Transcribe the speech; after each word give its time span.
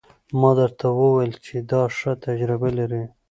ما 0.39 0.51
درته 0.59 0.85
وويل 0.99 1.33
چې 1.45 1.55
دا 1.71 1.83
ښه 1.97 2.11
تجربه 2.25 2.69
لري. 2.79 3.03